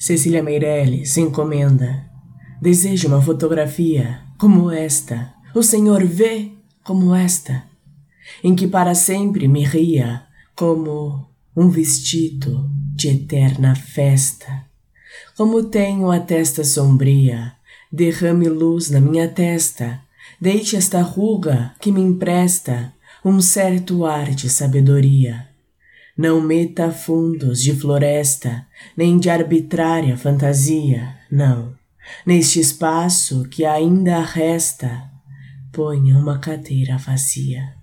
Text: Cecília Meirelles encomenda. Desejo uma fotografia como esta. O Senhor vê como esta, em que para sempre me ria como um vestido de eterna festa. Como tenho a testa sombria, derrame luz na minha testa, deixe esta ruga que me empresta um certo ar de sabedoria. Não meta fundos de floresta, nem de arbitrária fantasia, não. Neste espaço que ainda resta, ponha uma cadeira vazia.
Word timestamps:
Cecília 0.00 0.42
Meirelles 0.42 1.18
encomenda. 1.18 2.06
Desejo 2.58 3.06
uma 3.06 3.20
fotografia 3.20 4.22
como 4.38 4.70
esta. 4.70 5.34
O 5.54 5.62
Senhor 5.62 6.02
vê 6.06 6.52
como 6.82 7.14
esta, 7.14 7.64
em 8.42 8.56
que 8.56 8.66
para 8.66 8.94
sempre 8.94 9.46
me 9.46 9.62
ria 9.62 10.22
como 10.56 11.28
um 11.54 11.68
vestido 11.68 12.66
de 12.94 13.08
eterna 13.08 13.74
festa. 13.74 14.64
Como 15.36 15.64
tenho 15.64 16.10
a 16.10 16.18
testa 16.18 16.64
sombria, 16.64 17.52
derrame 17.92 18.48
luz 18.48 18.88
na 18.88 19.02
minha 19.02 19.28
testa, 19.28 20.00
deixe 20.40 20.78
esta 20.78 21.02
ruga 21.02 21.74
que 21.78 21.92
me 21.92 22.00
empresta 22.00 22.94
um 23.22 23.38
certo 23.42 24.06
ar 24.06 24.30
de 24.30 24.48
sabedoria. 24.48 25.49
Não 26.20 26.38
meta 26.38 26.92
fundos 26.92 27.62
de 27.62 27.74
floresta, 27.74 28.66
nem 28.94 29.18
de 29.18 29.30
arbitrária 29.30 30.18
fantasia, 30.18 31.16
não. 31.32 31.74
Neste 32.26 32.60
espaço 32.60 33.48
que 33.48 33.64
ainda 33.64 34.20
resta, 34.20 35.10
ponha 35.72 36.18
uma 36.18 36.38
cadeira 36.38 36.98
vazia. 36.98 37.74